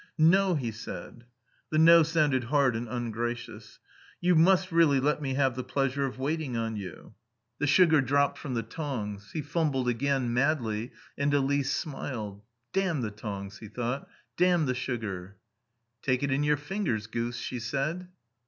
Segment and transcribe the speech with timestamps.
[0.17, 1.25] "No," he said.
[1.69, 3.77] The "No" sounded hard and ungracious.
[4.19, 7.13] "You must really let me have the pleasure of waiting on you."
[7.59, 12.41] The sugar dropped from the tongs; he fumbled again, madly, and Elise smiled.
[12.73, 15.37] "Damn the tongs," he thought; "damn the sugar."
[16.01, 18.07] "Take it in your fingers, goose," she said.